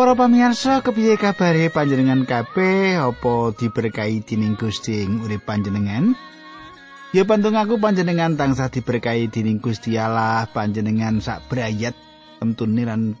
[0.00, 2.96] Para pamirsa, kepiye kabare panjenengan kabeh?
[2.96, 6.16] Apa diberkahi dening Gusti ing urip panjenengan?
[7.12, 11.92] Ya pantung aku panjenengan tansah diberkahi dening Gusti Allah, panjenengan sak brayat
[12.40, 13.12] temtune lan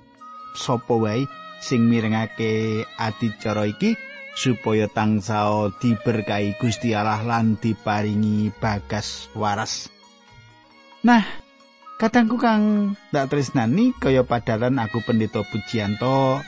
[0.56, 1.28] sapa wae
[1.60, 3.92] sing mirengake adicara iki
[4.32, 9.92] supaya tansah diberkahi Gusti Allah lan diparingi bagas waras.
[11.04, 11.28] Nah,
[12.00, 16.40] kadangku kang ndak tresnani kaya padaran aku pendeta Pujianto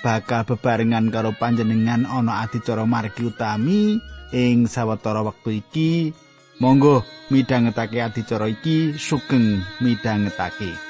[0.00, 3.98] bakal bebarengan karo panjenengan ana adicara margi utami
[4.32, 5.92] ing sawetara wektu iki.
[6.58, 10.87] Monggo midhangetake adicara iki sugeng midhangetake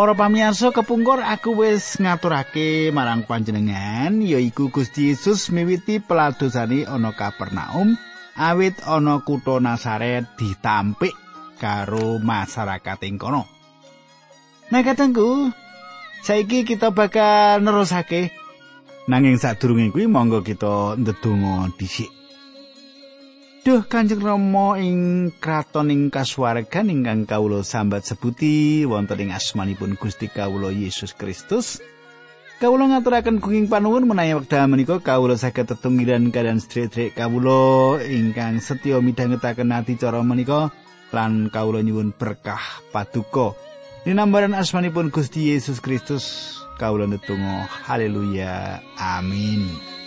[0.00, 8.00] Para pamirsa kepungkur aku wis ngaturake marang panjenengan yaiku Gusti Yesus miwiti peladosane ana Kapernaum
[8.32, 11.12] awit ana kutha Nasaret ditampik
[11.60, 13.44] karo masyarakat ing kono.
[14.72, 15.52] Nah katengku,
[16.24, 18.32] saiki kita bakal nerusake
[19.04, 22.19] nanging sadurunge kuwi monggo kita ndedonga dhisik.
[23.60, 30.32] Duh Kanjeng Rama ing kraton ing kasuwargan ingkang kawula sambat sebuti wonten ing asmanipun Gusti
[30.32, 31.76] kawula Yesus Kristus.
[32.56, 38.96] Kawula ngaturaken gunging panuwun menawi wekdal menika kawula saged tetunggilan kalian sedherek kawula ingkang setya
[39.04, 40.72] midhangetaken adicara menika
[41.12, 43.52] lan kawula nyuwun berkah paduka.
[44.08, 49.99] Dinambaran asmanipun Gusti Yesus Kristus kawula netunggal haleluya amin.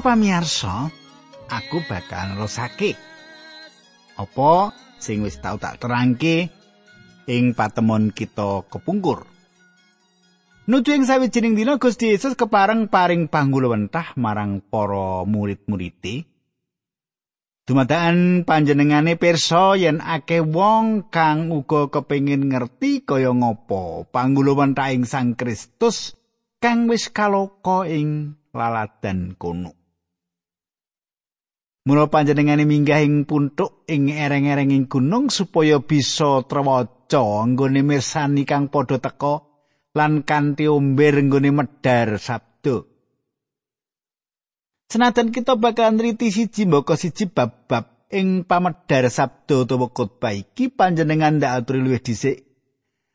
[0.00, 0.88] Para pamirsa,
[1.52, 2.96] aku bakal nerusake
[4.16, 6.48] apa sing wis tau tak terangke
[7.28, 9.28] ing patemon kita kepungkur.
[10.72, 16.24] Nuju ing sawijining dina Gusti Yesus kepareng paring panggulawentah marang para murid-muride.
[17.68, 25.36] Dumadakan panjenengane pirsa yen akeh wong kang uga kepengin ngerti kaya ngapa panggulawentah ing Sang
[25.36, 26.16] Kristus
[26.56, 29.79] kang wis kaloka ing laladan kono.
[31.80, 39.00] Mula panjenengane minggah ing puntuk ing ereng-erenging gunung supaya bisa trewaca anggone mirsani kang padha
[39.00, 39.48] teka
[39.96, 42.84] lan kanthi umber nggone medhar sabdo.
[44.90, 51.38] Senajan kita bakal nriti siji mbaka siji bab-bab ing pamedhar sabdo utawa khotbah iki panjenengan
[51.38, 52.42] ndak aturi luwih dhisik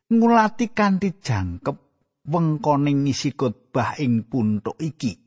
[0.09, 1.78] ngulati kanthi jangkep
[2.26, 5.25] wengkoning isi khotbah ing puntuk iki.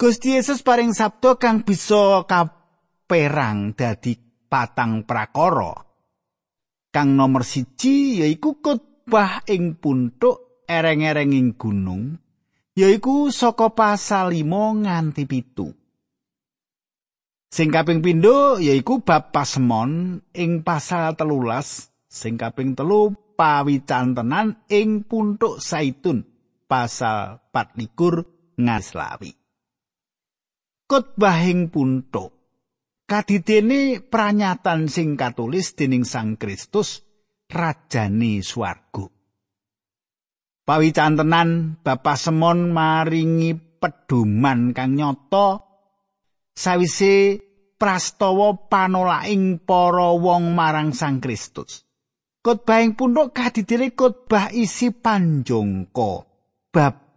[0.00, 4.16] Gusti Yesus paring sabda kang bisa kaperang dadi
[4.48, 5.76] patang prakara.
[6.88, 12.16] Kang nomor siji yaiku khotbah ing puntuk ereng-erenging gunung,
[12.72, 15.68] yaiku saka pasal 5 nganti pitu.
[17.52, 25.60] Sing kaping pindho yaiku bab pasemon ing pasal telulas, sing kaping telu pawicantenan ing puntuk
[25.60, 26.24] saitun
[26.64, 29.39] pasal 24 ngaslawi.
[30.90, 32.34] Khotbahing puntuk
[33.06, 37.06] kadidene pranyatan sing katulis dening Sang Kristus
[37.46, 39.06] rajane swarga.
[40.66, 45.62] Pawicantenan Bapak Semon maringi pedoman kang nyata.
[46.54, 47.38] Sawise
[47.78, 51.86] prastawa panolaking para wong marang Sang Kristus.
[52.42, 56.26] Khotbahing puntuk kadidene khotbah isi panjangka.
[56.70, 57.09] Bab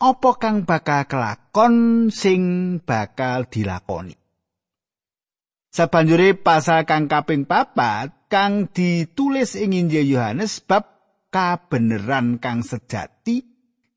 [0.00, 2.42] apa kang bakal kelakon sing
[2.80, 4.16] bakal dilakoni.
[5.70, 10.88] Sabanjure pasal kang kaping papat kang ditulis ing Injil Yohanes bab
[11.30, 13.44] kabeneran kang sejati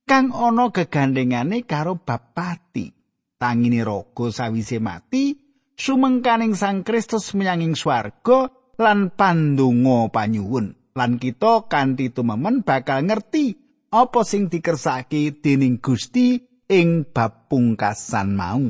[0.03, 2.91] kang ana gegandengane karo bab pati.
[3.39, 5.35] Tangine raga sawise mati
[5.75, 8.47] sumengkaning Sang Kristus menyanging swarga
[8.79, 13.62] lan pandonga panyuwun lan kita kanthi tumemen bakal ngerti
[13.93, 18.65] apa sing dikersake dening Gusti ing bab pungkasan mau.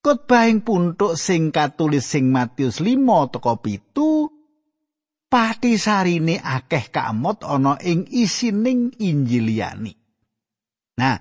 [0.00, 4.30] Khotbah ing puntuk sing katulis sing Matius 5 teko pitu
[5.28, 9.92] pati sarine akeh kamot ana ing isining Injil liyane.
[10.96, 11.18] Nah,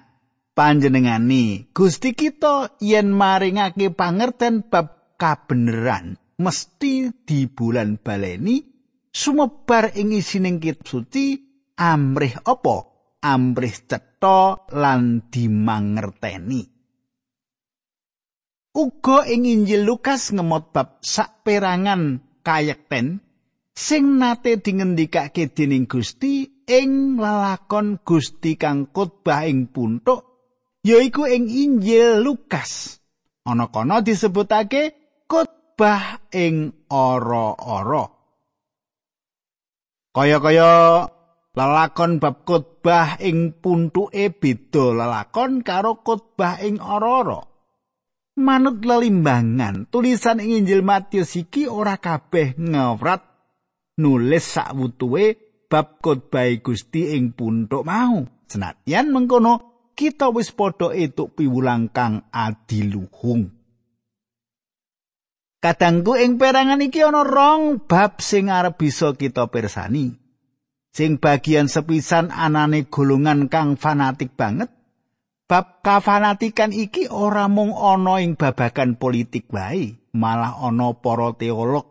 [0.56, 8.64] panjenengani Gusti kita yen maringake pangerten bab kabeneran mesti di bulan baleni
[9.12, 11.49] sumebar ing isining kitab suci
[11.80, 12.78] amrih apa?
[13.24, 16.62] Amrih cetha lan dimangerteni.
[18.76, 23.20] Uga ing Injil Lukas ngemot bab saperangan kayekten
[23.74, 30.22] sing nate dingendikake dening Gusti ing lalakon Gusti kang khotbah ing puntuk
[30.86, 33.02] yaiku ing Injil Lukas.
[33.44, 34.84] Ana kono disebutake
[35.26, 38.06] khotbah ing ora-ora.
[40.14, 40.72] Kaya-kaya
[41.58, 47.42] Lalakon bab khotbah ing puntuke beda lalakon karo khotbah ing ora
[48.40, 53.26] Manut lelimbangan, tulisan ing Injil Matius iki ora kabeh ngewrat
[54.00, 55.36] nulis sakwutuhe
[55.66, 58.24] bab khotbah Gusti ing puntuk mau.
[58.50, 59.54] Senadyan mengkono
[59.98, 63.52] kita wis padha etuk piwulang kang adiluhung.
[65.60, 70.19] Kadangku ing perangan iki ana rong bab sing arep bisa kita pirsani.
[70.90, 74.70] Sing bagian sepisan anane golongan kang fanatik banget
[75.50, 81.86] bab kafanatikan iki ora mung ana ing babagan politik wae malah ana para teolog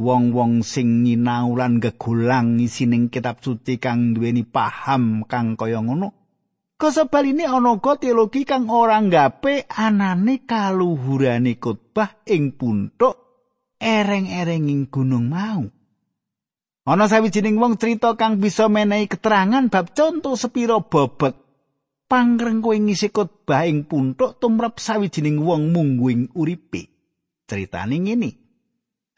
[0.00, 6.20] wong-wong sing nyinau lan gegulang isining kitab suci kang duweni paham kang kaya ngono
[6.80, 13.20] Kasebaline ana uga teologi kang ora nggape anane kaluhurane khotbah ing puntuk
[13.76, 15.60] ereng-erenging gunung mau.
[16.90, 21.38] Ana sawijining wong crita kang bisa menehi keterangan bab conto sepiro bobot
[22.10, 26.90] pangrengko ing ngisi khotbah ing puntuk tumrap sawijining wong mungguing uripe.
[27.46, 28.30] Critane ngene.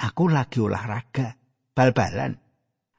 [0.05, 1.41] Aku lagi olahraga,
[1.73, 2.37] bal-balan.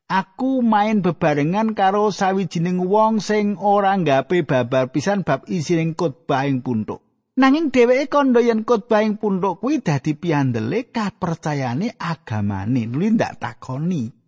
[0.10, 6.66] Aku main bebarengan karo sawijining wong sing ora nggape babar pisan bab isining khotbah ing
[6.66, 7.30] puntuk.
[7.38, 12.90] Nanging dheweke kandha yen khotbah ing puntuk kuwi dadi piandele kapercayane agamane.
[12.90, 14.23] Nuli ndak takoni.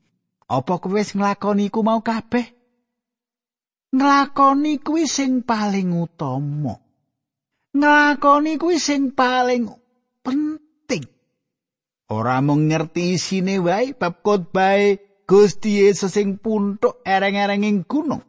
[0.45, 2.45] Apa kowe wis nglakoni iku mau kabeh?
[3.95, 6.77] Nglakoni kuwi sing paling utama.
[7.73, 9.65] Nglakoni kuwi sing paling
[10.21, 11.05] penting.
[12.13, 14.77] Ora mung ngerti isine wae bab khotbah
[15.25, 18.21] Gusti Yesus sing puntuk ereng-erenging gunung.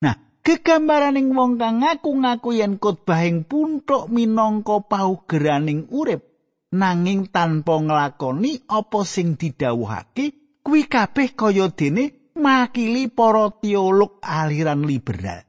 [0.00, 6.24] Nah, gegambaraning wong kang ngaku-ngaku yen khotbah ing puntuk minangka paugeraning urip
[6.72, 15.42] nanging tanpa nglakoni apa sing didhawuhake kuwi kabeh kaya dene makili para teolog aliran liberal.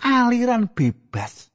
[0.00, 1.50] Aliran bebas.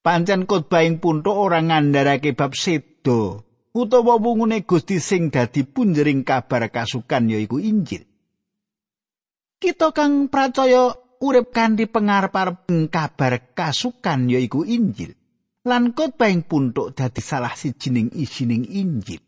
[0.00, 3.44] Pancen khotbah ing puntuk ora ngandharake bab sedo
[3.76, 8.08] utawa wungune Gusti sing dadi punjering kabar kasukan yaiku Injil.
[9.60, 10.88] Kita kang percaya
[11.20, 15.12] urip kanthi pengarep-arep kabar kasukan yaiku Injil.
[15.68, 19.20] Lan khotbah ing puntuk dadi salah sijining isining Injil.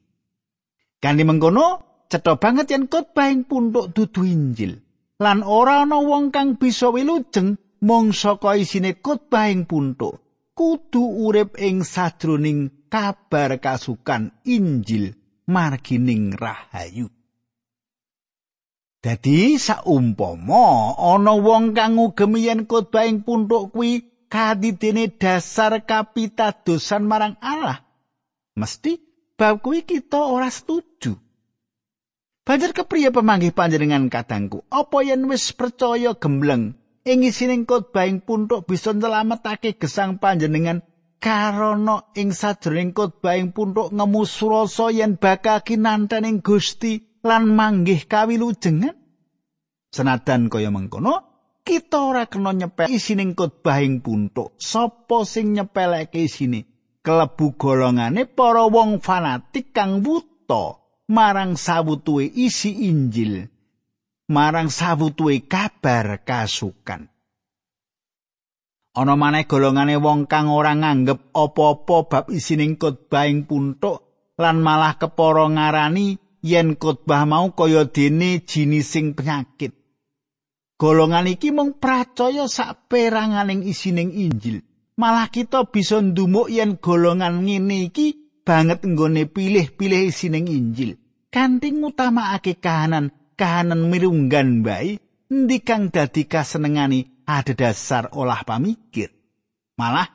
[0.96, 4.76] Kanthi mengkono, cetha banget yen khotbah ing puntuk dudu Injil.
[5.24, 10.20] Lan ora ana wong kang bisa wilujeng mung saka isine khotbah ing puntuk.
[10.52, 15.16] Kudu urip ing sadroning kabar kasukan Injil
[15.48, 17.08] margining rahayu.
[19.02, 27.34] Dadi saumpama ana wong kang ngugemi yen khotbah ing puntuk kuwi kadidene dasar kapitadosan marang
[27.40, 27.84] Allah,
[28.54, 29.00] mesti
[29.34, 31.31] bab kuwi kita ora setuju.
[32.42, 34.66] Banjur kepriye pemanggih panjenengan kadangku?
[34.66, 36.74] Apa yen wis percaya gembleng
[37.06, 40.82] ing isining khotbah ing puntuk bisa nyelametake gesang panjenengan
[41.22, 48.10] karana ing sajroning khotbah ing puntuk ngemu surasa yen bakal kinanten ing Gusti lan manggih
[48.10, 48.98] kawilujengan?
[49.94, 51.14] Senadan kaya mengkono,
[51.62, 54.58] kita ora kena nyepel isining khotbah ing puntuk.
[54.58, 56.66] Sapa sing nyepeleke isine?
[57.06, 60.81] Kelebu golongane para wong fanatik kang wuta.
[61.08, 63.48] Marang sawutuwe isi Injil
[64.32, 67.12] marang sawutuwe kabar kasukan.
[68.92, 75.00] Ana maneh golongane wong kang ora nganggep apa-apa bab isining khotbah ing puntuk lan malah
[75.00, 79.72] kepara ngarani yen khotbah mau kaya dene jinising penyakit.
[80.76, 84.60] Golongan iki mung percaya sak peranganing isining Injil.
[85.00, 90.98] Malah kita bisa ndumuk yen golongan ngene iki banget nggone pilih-pilih isining Injil.
[91.32, 93.08] Kanthi ngutamakake kahanan
[93.38, 95.00] kahanan mirunggan bae
[95.32, 99.08] endi kang dadi kasenengani ada dasar olah pamikir?
[99.80, 100.06] Malah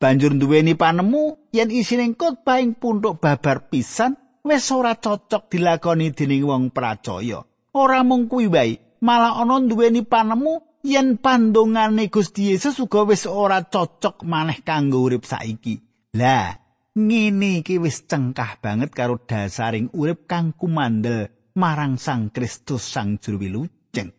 [0.00, 6.48] banjur duweni panemu yen isining khotbah ing puntuk babar pisan wis ora cocok dilakoni dening
[6.48, 7.44] wong percaya
[7.76, 13.64] ora mung kuwi bae malah ana duweni panemu yen pandongane Gusti Yesus uga wis ora
[13.64, 15.80] cocok maneh kanggo urip saiki.
[16.14, 16.63] Lah,
[16.94, 21.26] ngene iki wis cengkah banget karo dasaring urip kang kumandel
[21.58, 24.14] marang Sang Kristus Sang Juru Wilujeng.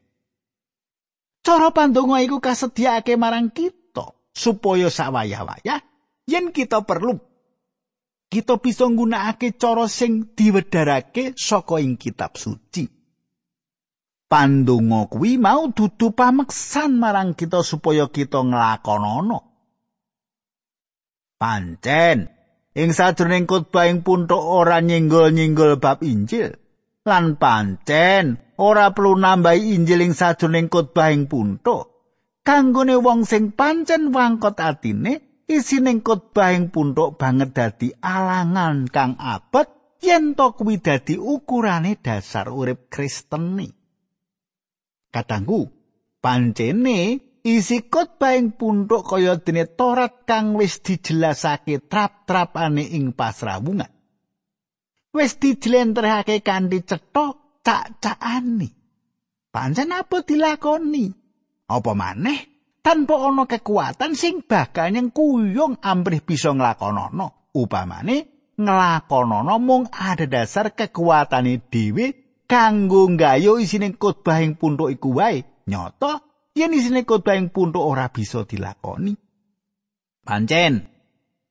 [1.40, 5.80] Cara pandonga iku kasediaake marang kita supaya sawayah-wayah
[6.28, 7.16] yen kita perlu
[8.28, 12.92] kita bisa nggunakake cara sing diwedharake saka ing kitab suci.
[14.26, 19.40] pandonga kuwi mau dudu pameksan marang kita supaya kita nglakonana.
[21.40, 22.35] Pancen
[22.76, 26.52] ing sajroning khotbah ing puntuk ora nyenggol-nyenggol bab Injil
[27.08, 31.96] lan pancen ora perlu nambahi Injil ing sajroning khotbah ing puntuk.
[32.46, 39.98] Kanggone wong sing pancen wangkot atine isining khotbah ing puntuk banget dadi alangan kang abot
[40.02, 43.70] yen to kuwi dadi ukurane dasar urip Kristeni.
[45.10, 45.64] Katanggu,
[46.20, 47.00] pancene
[47.46, 53.92] isi khotbah ing puntuk kaya dene Torat kang wis dijelasake trap-trapane ing pasrawungan.
[55.14, 58.68] Wis dijlentrehake kanthi cetha cak-cakane.
[59.54, 61.08] Pancen apa dilakoni?
[61.72, 62.40] Apa maneh
[62.84, 67.54] tanpa ana kekuatan sing bakal yang kuyung amrih bisa nglakonana.
[67.56, 72.06] Upamane nglakonana mung ada dasar kekuatane dhewe
[72.44, 76.25] kanggo nggayo isining khotbah ing puntuk iku wae nyata
[76.56, 79.12] yen isine khotbah ing puntuk ora bisa dilakoni
[80.24, 80.88] pancen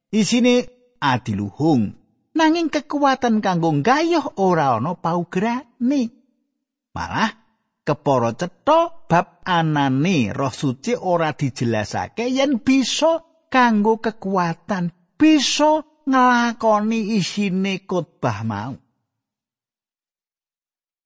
[0.08, 0.54] isine
[0.98, 1.92] adiluhung
[2.32, 6.02] nanging kekuatan kanggo nggayuh ora ana paugerane
[6.96, 7.30] malah
[7.84, 13.20] kepara cetha bab anane roh suci ora dijelasake yen bisa
[13.52, 14.88] kanggo kekuatan
[15.20, 18.72] bisa nglakoni isine khotbah mau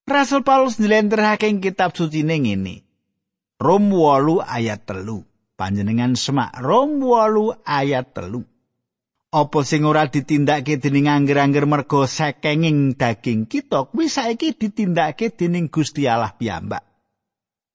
[0.08, 2.87] Rasul Paulus njlentrehake kitab suci ning ngene.
[3.58, 5.26] Rom 8 ayat telu.
[5.58, 8.46] Panjenengan semak Rom 8 ayat telu.
[9.34, 16.06] Apa sing ora ditindakake dening angger-angger merga sekenging daging kita kuwi saiki ditindakake dening Gusti
[16.06, 16.86] Allah piyambak.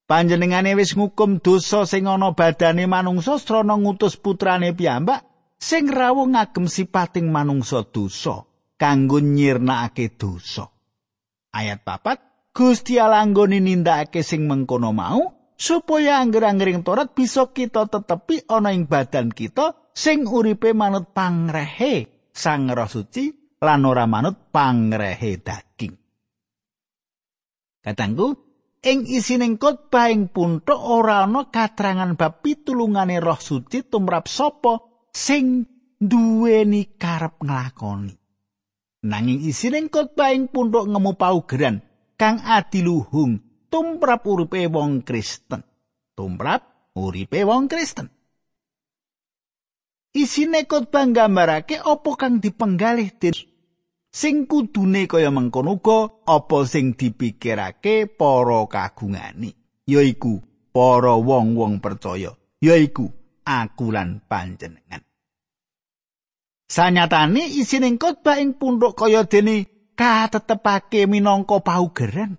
[0.07, 5.27] Panjenengane wis ngukum dosa sing ana badane manungsa srana ngutus putrane piyambak
[5.59, 8.47] sing rawuh ngagem sipating manungsa dosa
[8.79, 10.71] kanggo nyirnakake dosa.
[11.51, 12.23] Ayat papat,
[12.55, 18.83] Gusti Allah nggone nindakake sing mengkono mau supaya angger-anggering Torat bisa kita tetepi ana ing
[18.83, 23.31] badan kita sing uripe manut pangrehe Sang Roh Suci
[23.63, 25.95] lan ora manut pangrehe daging.
[27.79, 28.27] Katanggu,
[28.83, 35.63] ing isining khotbah ing puntuk ora ana katrangan bab pitulungane Roh Suci tumrap sapa sing
[35.95, 38.19] duweni karep nglakoni.
[39.03, 41.83] nanging isining khotbah ing pundhuk ngemu paugeran
[42.15, 45.65] kang adiluhung tumrap uripe wong Kristen.
[46.13, 48.05] Tumrap uripe wong Kristen.
[50.13, 53.33] Isine khotbah nggambarake apa kang dipenggalih den
[54.13, 59.49] sing kudune kaya mengkono uga apa sing dipikirake para kagungani
[59.89, 60.37] yaiku
[60.69, 62.29] para wong-wong percaya
[62.61, 63.09] yaiku
[63.41, 65.01] aku lan panjenengan.
[66.69, 72.37] Sanyatane isining khotbah ing pundhuk kaya dene katetepake minangka paugeran,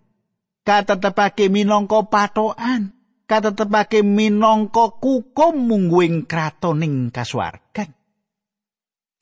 [0.65, 2.97] katetepake minangka patokan,
[3.29, 7.93] katetepake minangka kukum mungguing kratoning kasuwargan.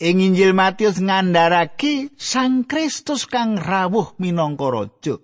[0.02, 5.14] Ing Injil Matius ngandharake Sang Kristus kang rawuh minangka raja.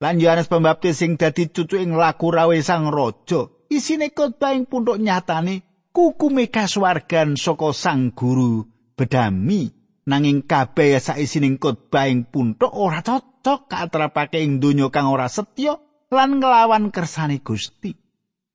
[0.00, 3.48] Lan Yohanes Pembaptis sing dadi cucu ing laku rawe Sang Raja.
[3.68, 8.64] Isine khotbah ing pundhuk nyatane kukume kasuwargan saka Sang Guru
[8.96, 9.68] bedami
[10.08, 13.33] nanging kabeh saisining khotbah ing puntuk ora cocok
[13.68, 15.76] katrapake ing donya kang ora setya
[16.08, 17.92] lan nglawan kersane Gusti.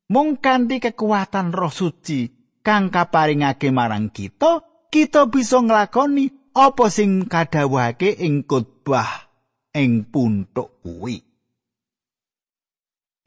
[0.10, 2.26] Mung kanthi kekuatan Roh Suci
[2.66, 9.30] kang kaparingake marang kita, kita bisa nglakoni apa sing kadhawuhake ing khotbah
[9.78, 11.22] ing puntuk kuwi.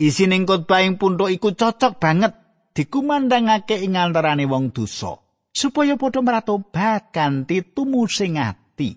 [0.02, 2.34] Isining khotbah ing puntuk iku cocok banget
[2.74, 5.22] dikumandangake ing antarane wong dosa.
[5.52, 8.96] supaya padha maratobat kanthi tumusing ati.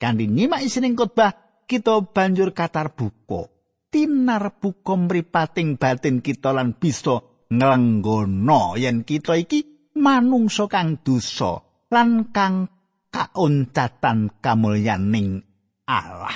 [0.00, 1.36] Kanthi nyimak isining khotbah,
[1.70, 3.46] kita banjur katar buka.
[3.94, 11.62] Tinar buka mripating batin kita lan bisa nglenggono yen kita iki manungsa kang dosa
[11.94, 12.66] lan kang
[13.10, 15.42] kaoncatan kamulyaning
[15.86, 16.34] Allah.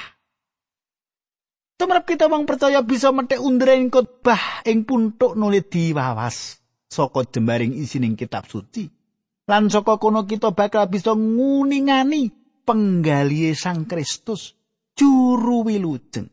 [1.75, 8.14] Tumrap kita wong percaya bisa metek undren khotbah ing puntuk nulis diwawas saka jembaring isining
[8.14, 8.87] kitab suci.
[9.50, 12.31] Lan saka kono kita bakal bisa nguningani
[12.64, 14.63] penggalihe Sang Kristus
[14.98, 16.30] juru wilujeng.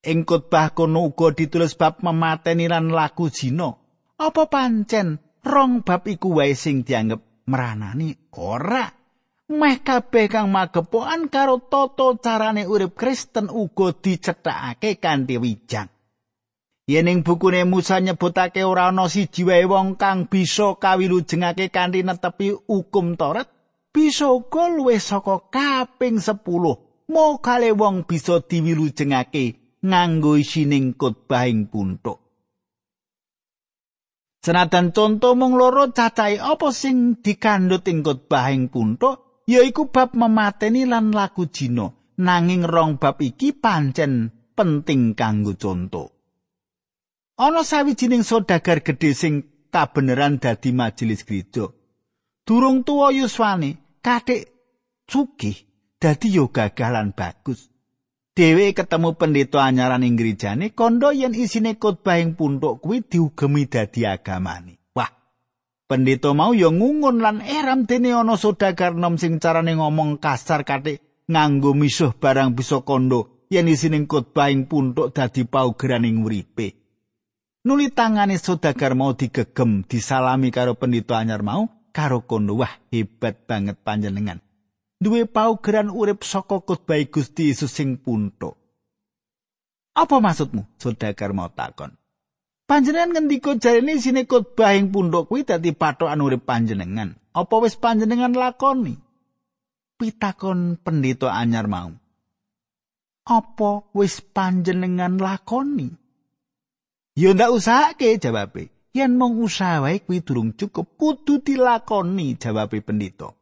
[0.00, 3.68] Ing khotbah kono uga ditulis bab memateni lan laku zina.
[4.20, 9.00] Apa pancen rong bab iku wae sing dianggep meranani ora?
[9.50, 15.90] meh kabeh kang magepokan karo tata carane urip Kristen uga dicethakake kanthi wijang.
[16.86, 23.18] Yening bukune Musa nyebutake ora ana siji wae wong kang bisa kawilujengake kanthi netepi hukum
[23.18, 23.46] Taurat,
[23.90, 26.89] bisa uga luwih saka kaping 10.
[27.10, 29.44] Mo kale wong bisa diwilujengake
[29.82, 32.18] nganggo isining khotbahing puntuk.
[34.40, 41.10] Senajan conto mung loro cacahe apa sing dikandhut ing khotbahing puntuk, yaiku bab memateni lan
[41.10, 41.90] laku jina
[42.20, 46.04] nanging rong bab iki pancen penting kanggo conto
[47.40, 49.34] ana sawijining sodagar gedhe sing
[49.74, 51.66] kabeneran dadi majelis gereja
[52.46, 53.70] durung tuwa yuswane
[54.04, 54.42] kathik
[55.10, 55.56] sugih
[56.00, 57.68] dadi yo gagalan bagus
[58.34, 64.08] dhewe ketemu pendeta anyaran ing gerejane kondo yen isine khotbah ing puntuk kuwi diugemi dadi
[64.08, 64.80] agamane
[65.90, 71.02] Pendeta mau ya ngungun lan eram dene ana sodagar nom sing carane ngomong kasar katik
[71.26, 76.78] nganggo misuh barang bisa kondo yen isining khotbah ing puntuk dadi paugeraning uripe.
[77.66, 83.82] Nuli tangane sodagar mau digegem disalami karo pendeta anyar mau karo kondo wah hebat banget
[83.82, 84.38] panjenengan.
[85.00, 88.60] Duwe paugeran urip saka khotbah Gusti Yesus sing puntuk.
[89.96, 90.76] Apa maksudmu?
[90.76, 91.96] Sodagar mau takon.
[92.68, 97.16] Panjenengan ngendika jarene isine khotbah ing pundhok kuwi dadi pathokan urip panjenengan.
[97.32, 99.00] Apa wis panjenengan lakoni?
[99.96, 101.96] Pitakon pendeta anyar mau.
[103.24, 105.88] Apa wis panjenengan lakoni?
[107.16, 108.68] Ya ndak usahake jawabe.
[108.92, 113.39] Yen mung usaha wae kuwi durung cukup, kudu dilakoni jawabe pendeta.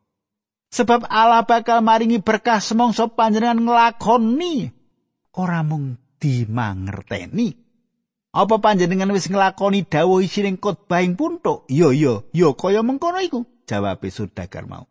[0.69, 4.69] Sebab Allah bakal maringi berkah semongso panjenengan nglakoni
[5.33, 7.57] ora mung dimangerteni.
[8.37, 11.65] Apa panjenengan wis nglakoni dawuh isining khotbah ing puntuk?
[11.73, 13.41] Iya, iya, ya kaya mengkono iku.
[13.65, 14.85] Jawab Sudagar mau.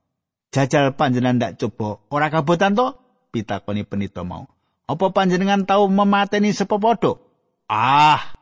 [0.49, 2.97] Jajal panjenengan ndak coba ora kabotan to?
[3.29, 4.49] Pitakoni penito mau.
[4.87, 7.21] Apa panjenengan tahu memateni sepopodo?
[7.67, 8.33] Ah,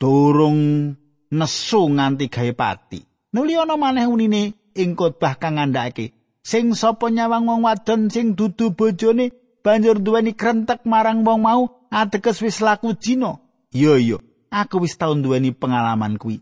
[0.00, 0.94] durung
[1.28, 3.00] nesu nganti gawe pati.
[3.36, 6.19] Nuli ana maneh unine ing khotbah kang ngandhake.
[6.40, 12.40] Sing sapa nyawang wong wadon sing dudu bojone banjur duweni krentek marang wong mau ateges
[12.40, 13.40] wis laku jina.
[13.70, 14.18] Iya iya,
[14.50, 16.40] aku wis tau duweni pengalaman kuwi.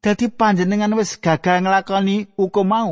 [0.00, 2.90] Dadi panjenengan wis gagal nglakoni hukum mau.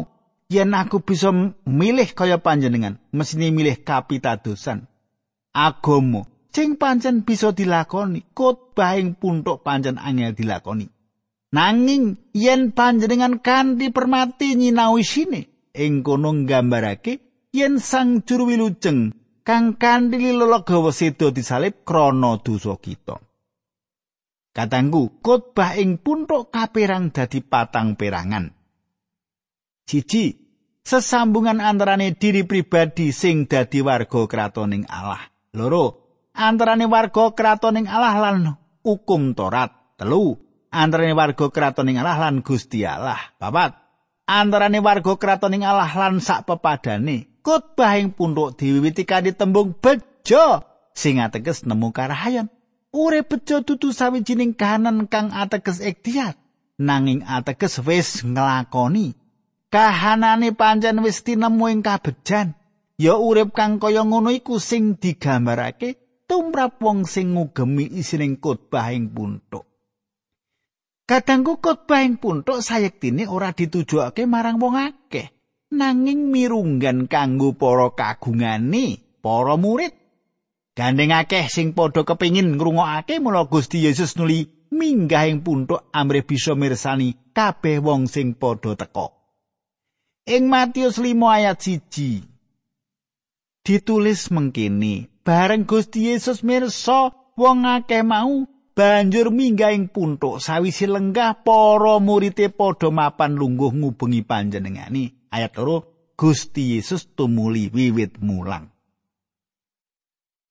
[0.49, 1.29] Yen aku bisa
[1.69, 4.89] milih kaya panjenengan, mesine milih kapitadosan.
[5.53, 10.89] Agama sing pancen bisa dilakoni, khotbah ing puntuk pancen angel dilakoni.
[11.55, 19.15] Nanging yen panjenengan kanthi permati nyinau isine, ing kono nggambarake yen sang juru wilujeng
[19.49, 23.17] kang kanthi lelagawa sedo disalib krana dosa kita.
[24.53, 28.51] Katanggu, khotbah ing puntuk kapirang dadi patang perangan.
[29.89, 30.37] Siji,
[30.85, 35.23] sesambungan antarane diri pribadi sing dadi warga kratoning Allah.
[35.57, 35.87] Loro,
[36.37, 38.37] antarane warga kratoning Allah lan
[38.85, 39.97] hukum Torat.
[39.97, 40.37] Telu,
[40.69, 43.33] antarane warga kratoning Allah lan Gusti Allah.
[43.41, 43.88] Papat,
[44.29, 47.41] antarane warga kratoning Allah lan sak pepadane.
[47.41, 50.61] Khotbah ing puntuk diwiwiti kanthi tembung bejo
[50.93, 52.53] sing ateges nemu karahayan.
[52.93, 56.41] urip bejo tutu sawijining kahanan kang ateges ikhtiar
[56.81, 59.13] nanging ateges wis nglakoni
[59.69, 62.57] kahanane pancen wis tinemu ing kabejan
[62.97, 69.13] ya urip kang kaya ngono iku sing digambarake tumrap wong sing ngugemi isining khotbah ing
[69.13, 69.68] puntuk
[71.09, 75.33] kadangku khotbah ing puntuk sayektine ora ditujokake marang wong akeh
[75.73, 79.97] nanging mirunggan kanggo para kagungane para murid
[80.79, 86.55] Gandeng akeh sing padha kepingin ngrungokake mula Gusti Yesus nuli minggah ing puntuk amrih bisa
[86.55, 89.11] mirsani kabeh wong sing padha teka.
[90.31, 98.47] Ing Matius 5 ayat 1 ditulis mengkini bareng Gusti Yesus mirsa wong akeh mau
[98.79, 105.27] banjur minggah ing puntuk sawisi lenggah para murite padha mapan lungguh ngubengi panjenengani.
[105.35, 105.77] Ayat loro
[106.15, 108.71] Gusti Yesus tumuli wiwit mulang.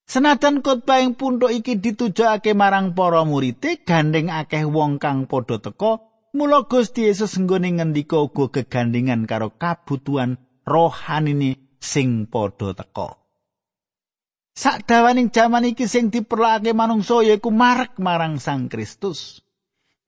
[0.08, 6.04] Senajan khotbah ing puntuk iki ditujokake marang para murid, gandeng akeh wong kang padha teka,
[6.38, 10.38] Mula Gusti Yesus nggone ngendika uga gegandingan karo kabutuhan
[10.68, 13.27] rohanine sing padha teka.
[14.58, 19.46] Sakdawaning jaman iki sing diperlokake manungsa yaiku marek marang Sang Kristus.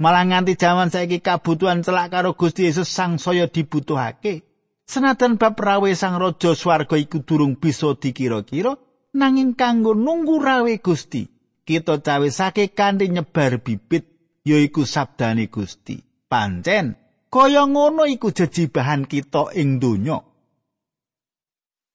[0.01, 4.41] Malah nganti jaman saiki kabutuhan celak karo Gusti Yesus sang saya dibutuhake.
[4.89, 8.73] Senajan bab rawe sang raja swarga iku durung bisa dikira-kira,
[9.13, 11.29] nanging kanggo nunggu rawe Gusti,
[11.62, 14.09] kita cawisake kanthi nyebar bibit
[14.41, 16.01] yaiku sabdane Gusti.
[16.25, 16.97] Pancen
[17.29, 20.25] kaya ngono iku jejibahan kita ing donya.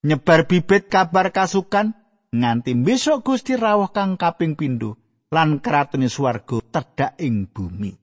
[0.06, 2.03] Nyebar bibit kabar kasukan
[2.34, 4.98] nganti besok Gusti rawuh kang kaping pindho
[5.30, 7.94] lan kratone swarga tedhak ing bumi.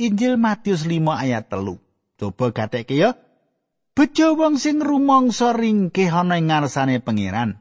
[0.00, 1.76] Injil Matius 5 ayat telu.
[2.16, 3.12] Coba gatekke ya.
[3.92, 7.60] Bejo wong sing rumangsa ringkih ana ing ngarsane pangeran.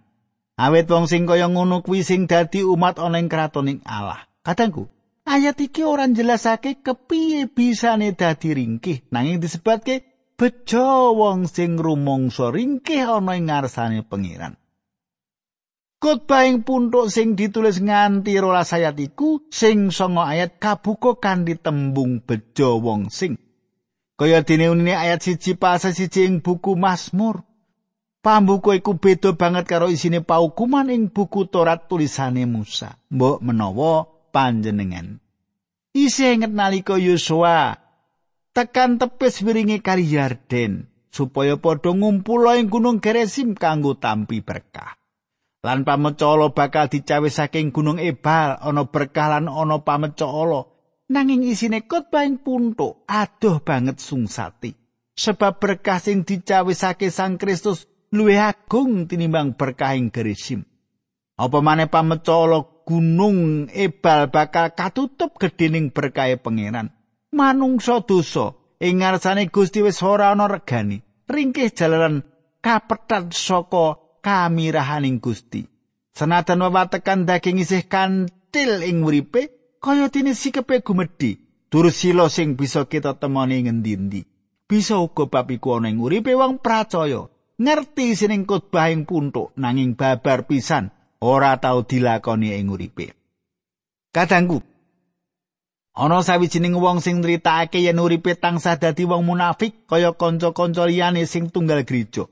[0.55, 4.31] Awit wong sing kaya ngono kuwi sing dadi umat ana ing kratoning Allah.
[4.39, 4.87] Kadangku,
[5.27, 10.07] ayat iki ora njelasake kepiye bisane dadi ringkih, nanging disebutke
[10.39, 14.55] bejo wong sing rumangsa ringkih ana ing ngarsane pangeran.
[16.01, 22.25] Khotbah ing puntuk sing ditulis nganti rolas ayat iku sing sanga ayat kabuka kanthi tembung
[22.25, 23.37] bejo wong sing.
[24.17, 27.45] Kaya dene unine ayat siji pasal siji ing buku Mazmur.
[28.25, 32.97] Pambuku iku beda banget karo isine paukuman ing buku Torat tulisane Musa.
[33.13, 35.21] Mbok menawa panjenengan.
[35.93, 37.77] Isi inget nalika Yosua
[38.57, 45.00] tekan tepis wiringi kali Yarden supaya padha ngumpul ing gunung Geresim kanggo tampi berkah.
[45.61, 50.65] Lan pamecala bakal dicawe saking gunung Ebal ana berkah lan ana pamecala
[51.09, 54.73] nanging isine khotbah ing puntuk adoh banget sungsati.
[55.11, 60.65] Sebab berkah sing dicawe saking Sang Kristus luwih agung tinimbang berkah ing Gerisim
[61.41, 66.93] apa maneh pamecala gunung Ebal bakal katutup gedhening berkahe pangeran?
[67.33, 71.01] Manungsa dosa ing ngarsane Gusti wis ora ana regani.
[71.25, 72.21] Ringkih jalaran
[72.61, 75.65] kapetat saka kamirahaning Gusti.
[76.13, 81.41] Senajan wewatekan daging isih kantil ing uripe, kaya dene sikepe gumedhi,
[81.73, 84.21] durus sila sing bisa kita temoni ngendi-endi.
[84.69, 87.27] Bisa uga bab iku ana ing uripe wong pracaya,
[87.59, 93.13] ngerti sining khotbah ing puntuk nanging babar pisan ora tau dilakoni ing uripe.
[94.11, 94.59] Kadangku,
[95.95, 101.47] ana sawijining wong sing nritakake yen uripe tansah dadi wong munafik kaya kanca-kanca liyane sing
[101.47, 102.27] tunggal gereja.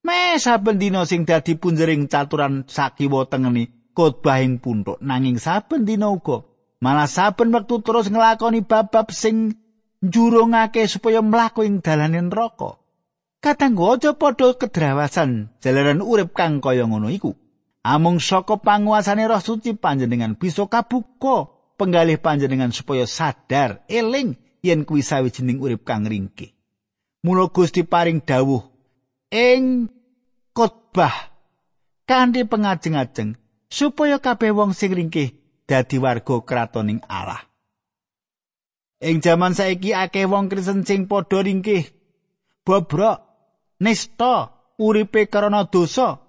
[0.00, 6.08] Me saben dina sing dadi punjering caturan sakiwa tengeni khotbah ing puntuk nanging saben dina
[6.08, 6.40] uga
[6.80, 9.60] malah saben wektu terus nglakoni bab-bab sing
[10.00, 12.80] njurungake supaya mlaku ing dalanen neraka.
[13.40, 17.36] Katanggo aja padha kedrawasan jalaran urip kang kaya ngono iku.
[17.80, 21.48] Amung saka panguasane Roh Suci panjenengan bisa kabuka
[21.80, 26.52] penggalih panjenengan supaya sadar eling yen kuwi sawijining urip kang ringkih.
[27.24, 28.69] Mula Gusti paring dawuh
[29.30, 29.86] ing
[30.50, 31.30] khotbah
[32.04, 33.38] kanthi pengajeng-ajeng
[33.70, 35.38] supaya kabeh wong sing ringkih
[35.70, 37.46] dadi warga kratoning Allah.
[39.00, 41.88] Ing jaman saiki akeh wong Kristen sing padha ringkih,
[42.66, 43.22] bobrok,
[43.80, 46.20] nista, uripe karena dosa.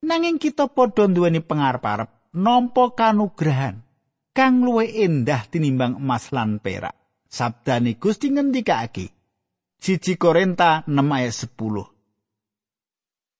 [0.00, 3.84] Nanging kita padha nduweni pangarep-arep nampa kanugrahan
[4.32, 6.96] kang luwih endah tinimbang emas lan perak.
[7.30, 9.12] Sabdane Gusti ngendikake.
[9.80, 11.89] Siji Korinta 6 ayat 10.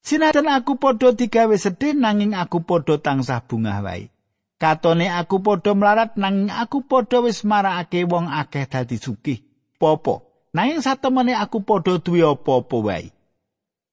[0.01, 4.09] Sinajan aku padha digawe sedih nanging aku padha tansah bungah wae.
[4.57, 9.45] Katone aku padha melarat nanging aku padha wis marakake wong akeh dadi sugih.
[9.77, 13.09] Popo, nanging satemene aku padha duwe apa-apa wae.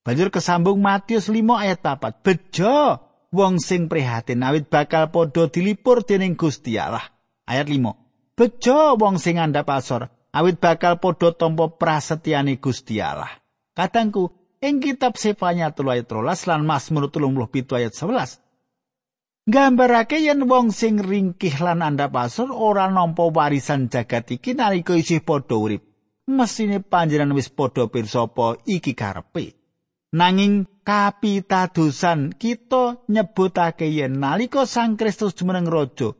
[0.07, 2.23] Banjur kesambung Matius 5 ayat 4.
[2.23, 3.03] Bejo
[3.35, 7.03] wong sing prihatin awit bakal padha dilipur dening Gusti Allah.
[7.43, 8.39] Ayat 5.
[8.39, 13.27] Bejo wong sing andhap asor awit bakal padha tampa prasetyane Gusti Allah.
[13.75, 18.41] Katangku, ing kitab Sefanya 3 ayat 13 lan Mazmur 37 ayat 11.
[19.47, 25.23] Gambarake yen wong sing ringkih lan andhap asor ora nampa warisan jagat iki nalika isih
[25.23, 25.87] padha urip.
[26.27, 29.55] Mesine panjenengan wis padha pirsa apa iki karepe.
[30.11, 36.11] Nanging kapitadosan kita nyebutake yen nalika Sang Kristus jumeneng raja,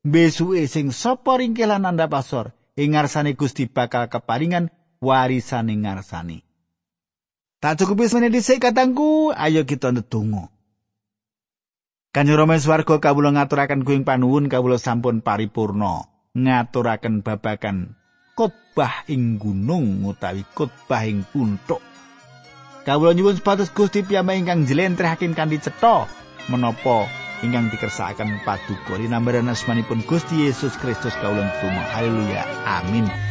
[0.00, 4.72] besuke sing sapa ringkih lan andhap asor ing ngarsane Gusti bakal keparingan
[5.04, 6.49] warisan ing ngarsane.
[7.60, 10.48] Tak cukup wis meneh dhisik katangku, ayo kita ndedonga.
[12.10, 17.94] Kanjeng Rama swarga kawula ngaturaken kuing panuwun kawula sampun paripurna ngaturaken babakan
[18.34, 21.78] khotbah ing gunung utawi khotbah ing puntuk.
[22.88, 26.08] Kawula nyuwun sepatus Gusti piyambak ingkang jlentrehaken kanthi cetha
[26.48, 27.06] menapa
[27.44, 31.82] ingkang dikersakaken paduka linambaran asmanipun Gusti Yesus Kristus kawula tumo.
[31.92, 32.42] Haleluya.
[32.64, 33.29] Amin.